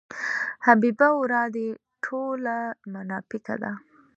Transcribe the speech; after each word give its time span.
حبیبه 0.65 1.07
ورا 1.21 1.43
دې 1.55 1.67
ټوله 2.03 2.57
مناپیکه 2.91 3.55
ده. 3.61 3.71